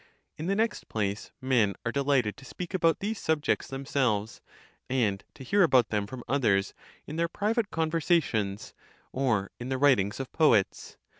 [0.35, 4.41] In the next place, men are delighted to speak about these subjects themselves,
[4.89, 6.73] and to hear about them from others
[7.05, 8.73] in their private conversations,
[9.11, 10.97] or in the writings of poets.